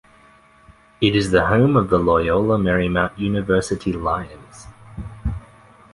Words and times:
It 0.99 1.15
is 1.15 1.29
the 1.29 1.45
home 1.45 1.77
of 1.77 1.91
the 1.91 1.99
Loyola 1.99 2.57
Marymount 2.57 3.19
University 3.19 3.93
Lions. 3.93 4.65